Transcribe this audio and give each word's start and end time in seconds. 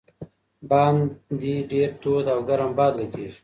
باندې 0.69 1.55
ډېر 1.71 1.89
تود 2.01 2.25
او 2.33 2.39
ګرم 2.49 2.71
باد 2.77 2.93
لګېږي. 2.99 3.39